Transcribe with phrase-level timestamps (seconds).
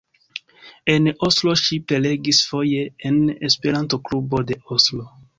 [0.93, 3.19] En Oslo ŝi prelegis foje en
[3.49, 5.05] Esperanto-klubo de Oslo.